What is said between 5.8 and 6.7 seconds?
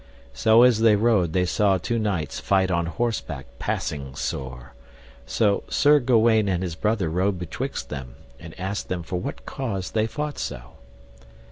Gawaine and